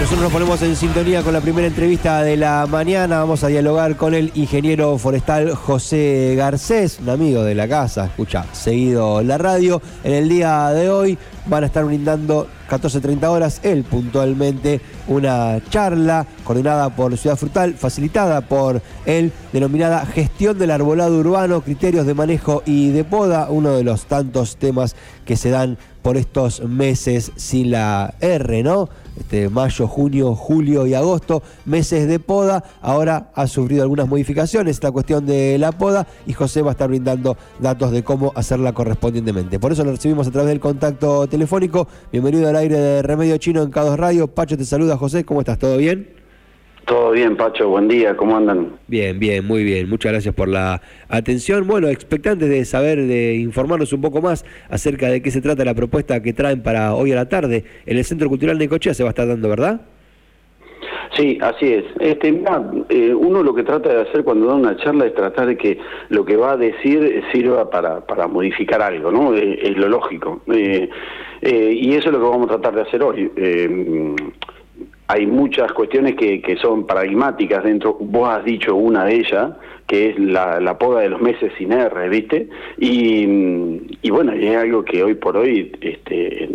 [0.00, 3.18] Nosotros nos ponemos en sintonía con la primera entrevista de la mañana.
[3.18, 8.46] Vamos a dialogar con el ingeniero forestal José Garcés, un amigo de la casa, escucha
[8.52, 9.82] seguido la radio.
[10.04, 16.26] En el día de hoy van a estar brindando 14.30 horas, él puntualmente, una charla
[16.44, 22.62] coordinada por Ciudad Frutal, facilitada por él, denominada Gestión del Arbolado Urbano, Criterios de Manejo
[22.64, 24.94] y de Poda, uno de los tantos temas
[25.24, 25.76] que se dan
[26.08, 28.88] por estos meses sin la R, ¿no?
[29.20, 32.64] Este, mayo, junio, julio y agosto, meses de poda.
[32.80, 36.88] Ahora ha sufrido algunas modificaciones esta cuestión de la poda y José va a estar
[36.88, 39.60] brindando datos de cómo hacerla correspondientemente.
[39.60, 41.86] Por eso lo recibimos a través del contacto telefónico.
[42.10, 44.28] Bienvenido al aire de Remedio Chino en Cados Radio.
[44.28, 45.24] Pacho te saluda, José.
[45.26, 45.58] ¿Cómo estás?
[45.58, 46.17] ¿Todo bien?
[46.88, 48.78] Todo bien, Pacho, buen día, ¿cómo andan?
[48.86, 49.90] Bien, bien, muy bien.
[49.90, 50.80] Muchas gracias por la
[51.10, 51.66] atención.
[51.66, 55.74] Bueno, expectantes de saber, de informarnos un poco más acerca de qué se trata la
[55.74, 59.10] propuesta que traen para hoy a la tarde en el Centro Cultural Necochea se va
[59.10, 59.82] a estar dando, ¿verdad?
[61.14, 61.84] Sí, así es.
[62.00, 62.28] Este,
[62.88, 65.78] eh, uno lo que trata de hacer cuando da una charla es tratar de que
[66.08, 69.36] lo que va a decir sirva para, para modificar algo, ¿no?
[69.36, 70.40] Eh, es, lo lógico.
[70.50, 70.88] Eh,
[71.42, 73.30] y eso es lo que vamos a tratar de hacer hoy
[75.08, 79.52] hay muchas cuestiones que, que, son paradigmáticas dentro, vos has dicho una de ellas,
[79.86, 82.48] que es la, la poda de los meses sin R, ¿viste?
[82.76, 83.24] Y,
[84.02, 86.48] y bueno, es algo que hoy por hoy este,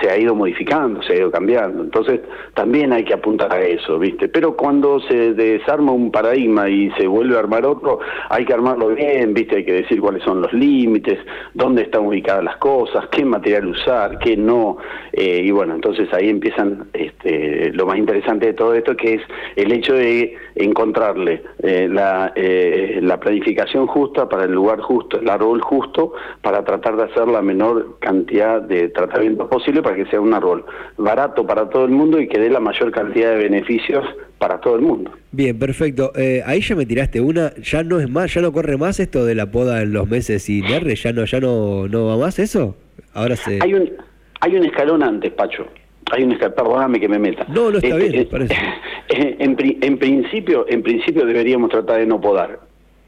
[0.00, 1.82] se ha ido modificando, se ha ido cambiando.
[1.82, 2.20] Entonces,
[2.54, 4.28] también hay que apuntar a eso, ¿viste?
[4.28, 8.88] Pero cuando se desarma un paradigma y se vuelve a armar otro, hay que armarlo
[8.88, 9.56] bien, ¿viste?
[9.56, 11.18] Hay que decir cuáles son los límites,
[11.54, 14.78] dónde están ubicadas las cosas, qué material usar, qué no.
[15.12, 19.22] Eh, y bueno, entonces ahí empiezan este, lo más interesante de todo esto, que es
[19.56, 25.28] el hecho de encontrarle eh, la, eh, la planificación justa para el lugar justo, el
[25.28, 30.20] árbol justo, para tratar de hacer la menor cantidad de tratamientos posible para que sea
[30.20, 30.64] un árbol
[30.96, 34.04] barato para todo el mundo y que dé la mayor cantidad de beneficios
[34.38, 35.12] para todo el mundo.
[35.30, 36.12] Bien, perfecto.
[36.16, 39.24] Eh, ahí ya me tiraste una, ya no es más, ya no corre más esto
[39.24, 42.38] de la poda en los meses sin R, ya no, ya no, no va más
[42.38, 42.76] eso.
[43.12, 43.58] Ahora se.
[43.62, 43.92] Hay un,
[44.40, 45.66] hay un escalón antes, Pacho.
[46.10, 47.46] Hay un escalón, perdóname que me meta.
[47.48, 48.56] No, no está este, bien, parece.
[49.06, 52.58] En, en, principio, en principio deberíamos tratar de no podar.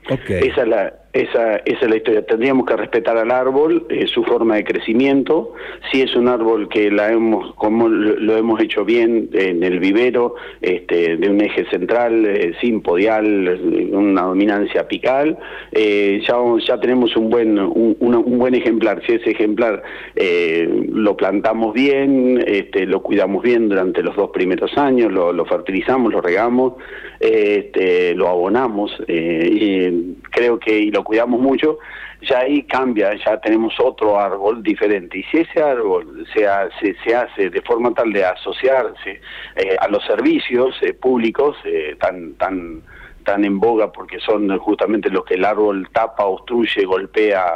[0.08, 0.48] Okay.
[0.48, 2.26] Esa es la esa, esa es la historia.
[2.26, 5.54] Tendríamos que respetar al árbol, eh, su forma de crecimiento.
[5.90, 10.34] Si es un árbol que la hemos, como lo, hemos hecho bien en el vivero,
[10.60, 13.60] este, de un eje central, eh, sin podial,
[13.92, 15.38] una dominancia apical,
[15.72, 19.02] eh, ya, ya tenemos un buen, un, buen ejemplar.
[19.06, 19.82] Si ese ejemplar
[20.14, 26.20] lo plantamos bien, este, lo cuidamos bien durante los dos primeros años, lo, fertilizamos, lo
[26.20, 26.74] regamos,
[27.20, 31.78] este, lo abonamos, creo que lo cuidamos mucho,
[32.22, 35.18] ya ahí cambia, ya tenemos otro árbol diferente.
[35.18, 39.20] Y si ese árbol se, hace, se hace de forma tal de asociarse
[39.54, 42.82] eh, a los servicios eh, públicos eh, tan, tan,
[43.24, 47.54] tan en boga porque son justamente los que el árbol tapa, obstruye, golpea,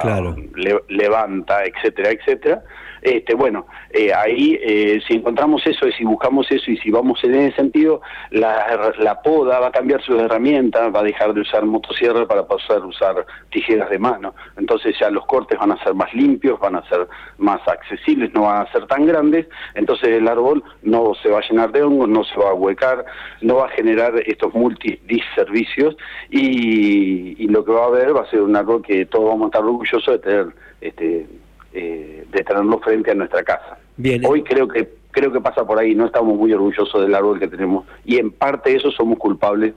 [0.89, 2.63] levanta, etcétera, etcétera,
[3.03, 7.23] este, bueno, eh, ahí eh, si encontramos eso y si buscamos eso y si vamos
[7.25, 8.01] en ese sentido,
[8.31, 12.47] la, la poda va a cambiar sus herramientas, va a dejar de usar motosierra para
[12.47, 14.35] pasar a usar tijeras de mano.
[14.57, 17.09] Entonces ya los cortes van a ser más limpios, van a ser
[17.39, 21.49] más accesibles, no van a ser tan grandes, entonces el árbol no se va a
[21.49, 23.05] llenar de hongos, no se va a huecar,
[23.41, 25.97] no va a generar estos multidisservicios
[26.31, 29.45] y, y lo que va a haber va a ser un árbol que todos vamos
[29.45, 30.47] a estar orgullosos de tener
[30.81, 31.27] este
[31.73, 33.79] eh, de tenerlo frente a nuestra casa.
[33.97, 34.23] Bien.
[34.27, 37.49] Hoy creo que creo que pasa por ahí, no estamos muy orgullosos del árbol que
[37.49, 39.75] tenemos y en parte de eso somos culpables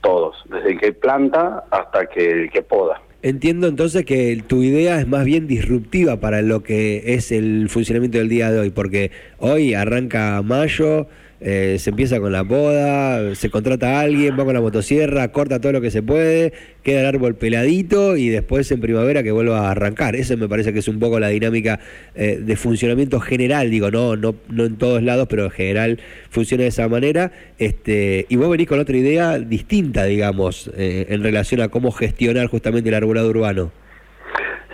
[0.00, 3.00] todos, desde el que planta hasta que el que poda.
[3.22, 8.16] Entiendo entonces que tu idea es más bien disruptiva para lo que es el funcionamiento
[8.16, 11.06] del día de hoy, porque hoy arranca mayo,
[11.40, 15.58] eh, se empieza con la poda, se contrata a alguien, va con la motosierra, corta
[15.60, 16.52] todo lo que se puede,
[16.82, 20.16] queda el árbol peladito y después en primavera que vuelva a arrancar.
[20.16, 21.80] Eso me parece que es un poco la dinámica
[22.14, 26.64] eh, de funcionamiento general, digo, no, no, no en todos lados, pero en general funciona
[26.64, 27.32] de esa manera.
[27.58, 32.48] Este, y vos venís con otra idea distinta, digamos, eh, en relación a cómo gestionar
[32.48, 33.72] justamente el arbolado urbano.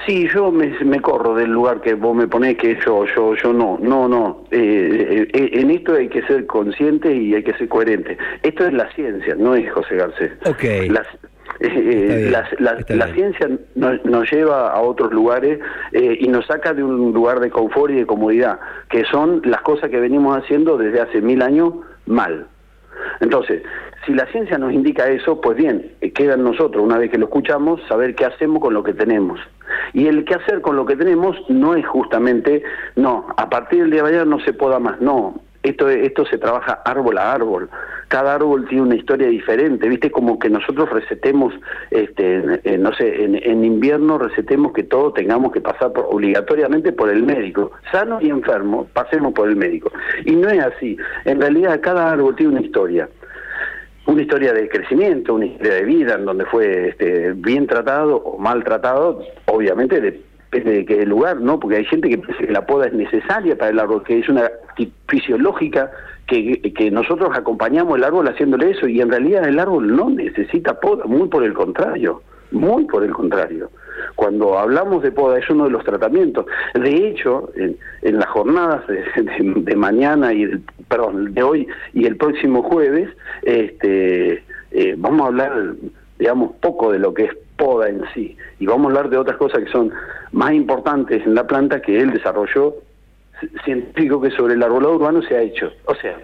[0.06, 3.52] Sí, yo me, me, corro del lugar que vos me ponés, que yo, yo, yo
[3.52, 4.44] no, no, no.
[4.52, 8.16] Eh, eh, en esto hay que ser consciente y hay que ser coherente.
[8.44, 10.30] Esto es la ciencia, no es José Garcés.
[10.46, 10.62] Ok.
[11.58, 15.58] Eh, la, ciencia nos, lleva a otros lugares
[15.92, 18.60] y nos saca de un lugar de confort y de comodidad,
[18.90, 21.72] que son las cosas que venimos haciendo desde hace mil años
[22.04, 22.46] mal.
[23.20, 23.62] Entonces,
[24.06, 27.26] si la ciencia nos indica eso, pues bien, queda en nosotros, una vez que lo
[27.26, 29.40] escuchamos, saber qué hacemos con lo que tenemos.
[29.92, 32.62] Y el qué hacer con lo que tenemos no es justamente,
[32.94, 35.34] no, a partir del día de mañana no se pueda más, no.
[35.64, 37.68] esto, esto se trabaja árbol a árbol.
[38.08, 40.12] Cada árbol tiene una historia diferente, ¿viste?
[40.12, 41.52] Como que nosotros recetemos,
[41.90, 47.72] este, no sé, en, invierno recetemos que todo tengamos que pasar obligatoriamente por el médico.
[47.90, 49.90] Sano y enfermo, pasemos por el médico.
[50.24, 50.96] Y no es así.
[51.24, 53.08] En realidad cada árbol tiene una historia
[54.06, 58.38] una historia de crecimiento, una historia de vida en donde fue este, bien tratado o
[58.38, 61.58] mal tratado, obviamente depende de qué lugar, ¿no?
[61.58, 64.28] Porque hay gente que piensa que la poda es necesaria para el árbol, que es
[64.28, 64.50] una
[65.08, 65.90] fisiológica
[66.26, 70.78] que, que nosotros acompañamos el árbol haciéndole eso y en realidad el árbol no necesita
[70.80, 72.22] poda, muy por el contrario,
[72.52, 73.70] muy por el contrario.
[74.14, 76.46] Cuando hablamos de poda es uno de los tratamientos.
[76.74, 82.62] De hecho, en, las jornadas de, mañana y el, perdón, de hoy y el próximo
[82.62, 83.08] jueves,
[83.42, 85.74] este, eh, vamos a hablar,
[86.18, 89.36] digamos, poco de lo que es poda en sí y vamos a hablar de otras
[89.36, 89.92] cosas que son
[90.32, 92.74] más importantes en la planta que él desarrolló
[93.64, 95.70] científico que sobre el arbolado urbano se ha hecho.
[95.86, 96.16] O sea,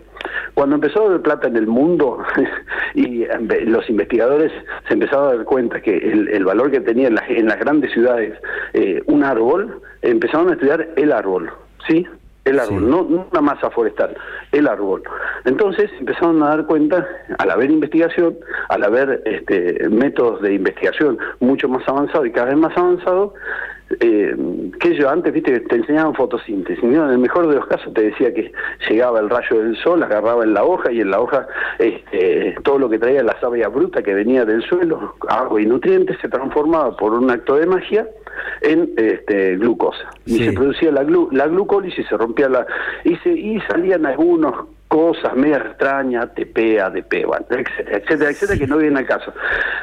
[0.54, 2.24] cuando empezó a haber plata en el mundo
[2.94, 3.24] y
[3.66, 4.52] los investigadores
[4.86, 8.38] se empezaron a dar cuenta que el, valor que tenía en, las grandes ciudades
[8.72, 11.50] eh, un árbol, empezaron a estudiar el árbol,
[11.88, 12.06] ¿sí?
[12.44, 14.16] El árbol, no, una masa forestal,
[14.50, 15.02] el árbol.
[15.44, 17.06] Entonces empezaron a dar cuenta,
[17.38, 18.36] al haber investigación,
[18.68, 23.32] al haber este, métodos de investigación mucho más avanzados y cada vez más avanzados,
[24.00, 24.36] eh,
[24.80, 26.82] que yo antes, viste, te enseñaban fotosíntesis.
[26.82, 28.52] En el mejor de los casos te decía que
[28.88, 31.46] llegaba el rayo del sol, agarraba en la hoja y en la hoja
[31.78, 36.18] este, todo lo que traía la savia bruta que venía del suelo, agua y nutrientes,
[36.20, 38.06] se transformaba por un acto de magia
[38.60, 40.10] en este, glucosa.
[40.24, 42.66] Y se producía la, la glucólisis, se rompía la...
[43.04, 44.54] Y, se, y salían algunos
[44.92, 49.32] cosas medio extrañas, ATP, ADP, etcétera, etcétera, etcétera, que no vienen al caso.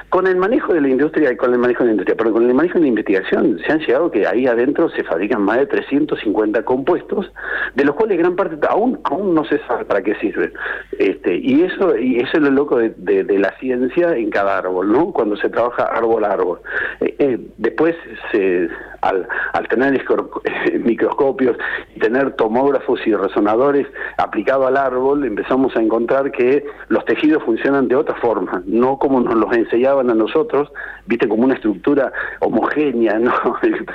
[0.10, 2.54] Con el manejo de la industria, con el manejo de la industria, pero con el
[2.54, 6.64] manejo de la investigación, se han llegado que ahí adentro se fabrican más de 350
[6.64, 7.32] compuestos,
[7.74, 10.54] de los cuales gran parte aún aún no se sabe para qué sirven.
[11.00, 12.92] Este, y eso y eso es lo loco de,
[13.24, 15.12] de, la ciencia en cada árbol, ¿no?
[15.12, 16.60] Cuando se trabaja árbol a árbol.
[17.02, 17.96] Eh, eh, después
[18.32, 18.70] se
[19.02, 20.04] al, al tener
[20.84, 21.58] microscopios
[21.96, 23.88] y tener tomógrafos y resonadores
[24.18, 29.22] aplicados al árbol, empezamos a encontrar que los tejidos funcionan de otra forma, no como
[29.22, 30.72] nos los enseñaban a nosotros,
[31.06, 33.34] viste, como una estructura homogénea, ¿no?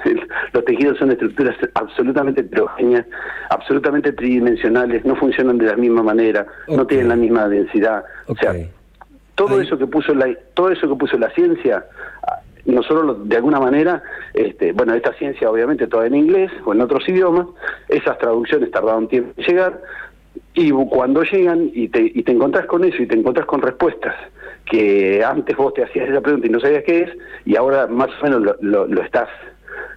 [0.52, 3.06] los tejidos son estructuras absolutamente heterogéneas,
[3.50, 8.04] absolutamente tridimensionales, no funcionan de la misma manera, no tienen la misma densidad.
[8.26, 8.54] O sea,
[9.34, 11.84] todo eso que puso la todo eso que puso la ciencia
[12.64, 14.02] nosotros de alguna manera,
[14.32, 17.46] este, bueno, esta ciencia obviamente toda en inglés o en otros idiomas,
[17.88, 19.82] esas traducciones tardaron tiempo en llegar,
[20.54, 24.14] y cuando llegan y te, y te encontrás con eso y te encontrás con respuestas
[24.66, 27.10] que antes vos te hacías esa pregunta y no sabías qué es,
[27.44, 29.28] y ahora más o menos lo, lo, estás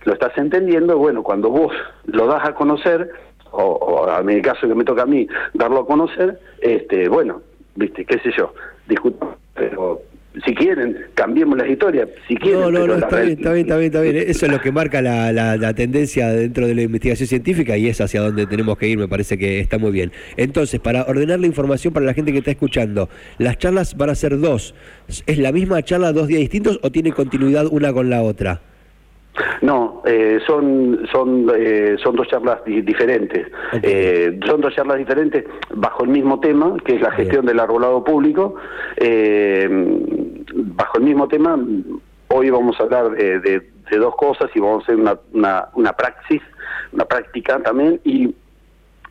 [0.03, 1.73] lo estás entendiendo, bueno, cuando vos
[2.05, 3.11] lo das a conocer,
[3.51, 7.41] o, o en el caso que me toca a mí darlo a conocer, este, bueno,
[7.75, 8.53] viste, qué sé yo,
[8.87, 10.01] discuto, pero
[10.45, 12.61] si quieren, cambiemos la historia, si quieren.
[12.61, 14.71] No, no, no, está bien, está bien, está bien, está bien, Eso es lo que
[14.71, 18.87] marca la, la, tendencia dentro de la investigación científica y es hacia donde tenemos que
[18.87, 20.11] ir, me parece que está muy bien.
[20.37, 24.15] Entonces, para ordenar la información para la gente que está escuchando, las charlas van a
[24.15, 24.73] ser dos.
[25.25, 28.61] ¿Es la misma charla dos días distintos o tiene continuidad una con la otra?
[29.61, 33.47] No, eh, son son eh, son dos charlas diferentes.
[33.83, 35.45] Eh, son dos charlas diferentes
[35.75, 38.55] bajo el mismo tema, que es la gestión del arbolado público.
[40.77, 41.59] Bajo el mismo tema,
[42.29, 46.41] hoy vamos a hablar de, dos cosas y vamos a hacer una, una, una praxis,
[46.93, 47.99] una práctica también.
[48.05, 48.33] Y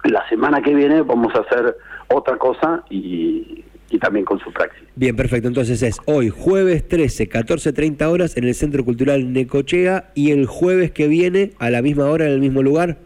[0.04, 1.76] la semana que viene vamos a hacer
[2.08, 4.82] otra cosa y y también con su praxis.
[4.94, 5.48] Bien, perfecto.
[5.48, 10.90] Entonces es hoy, jueves 13, 14.30 horas en el Centro Cultural Necochea y el jueves
[10.90, 12.98] que viene a la misma hora en el mismo lugar.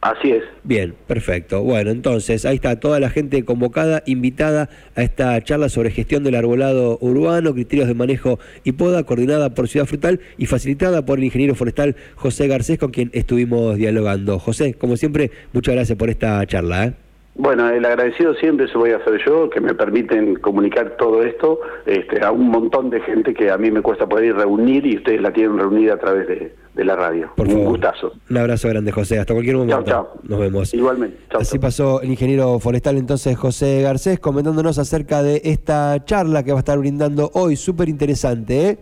[0.00, 0.42] Así es.
[0.64, 1.62] Bien, perfecto.
[1.62, 6.36] Bueno, entonces ahí está toda la gente convocada, invitada a esta charla sobre gestión del
[6.36, 11.24] arbolado urbano, criterios de manejo y poda, coordinada por Ciudad Frutal y facilitada por el
[11.24, 14.38] ingeniero forestal José Garcés, con quien estuvimos dialogando.
[14.38, 16.86] José, como siempre, muchas gracias por esta charla.
[16.86, 16.92] ¿eh?
[17.34, 21.60] Bueno, el agradecido siempre se voy a hacer yo, que me permiten comunicar todo esto
[21.86, 25.22] este, a un montón de gente que a mí me cuesta poder reunir y ustedes
[25.22, 26.52] la tienen reunida a través de,
[26.84, 27.30] la radio.
[27.36, 28.12] Por un gustazo.
[28.30, 29.18] Un abrazo grande, José.
[29.18, 29.82] Hasta cualquier momento.
[29.84, 30.20] Chao, chao.
[30.22, 30.72] Nos vemos.
[30.72, 31.18] Igualmente.
[31.38, 36.58] Así pasó el ingeniero forestal entonces José Garcés comentándonos acerca de esta charla que va
[36.58, 38.78] a estar brindando hoy, súper interesante, ¿eh?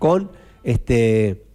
[0.00, 0.28] con
[0.64, 1.45] este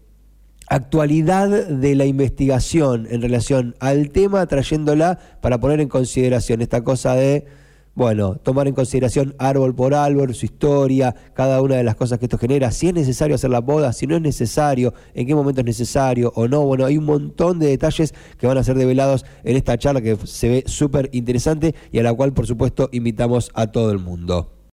[0.72, 7.14] actualidad de la investigación en relación al tema, trayéndola para poner en consideración esta cosa
[7.14, 7.46] de,
[7.94, 12.26] bueno, tomar en consideración árbol por árbol, su historia, cada una de las cosas que
[12.26, 15.60] esto genera, si es necesario hacer la boda, si no es necesario, en qué momento
[15.60, 16.62] es necesario o no.
[16.62, 20.18] Bueno, hay un montón de detalles que van a ser develados en esta charla que
[20.24, 24.61] se ve súper interesante y a la cual, por supuesto, invitamos a todo el mundo.